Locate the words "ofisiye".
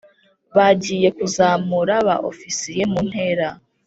2.31-2.83